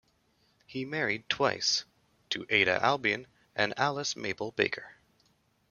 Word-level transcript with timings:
He 0.65 0.83
married 0.83 1.29
twice, 1.29 1.85
to 2.31 2.43
Ada 2.49 2.83
Albion 2.83 3.27
and 3.55 3.71
Alice 3.77 4.15
Mabel 4.15 4.51
Baker. 4.51 4.95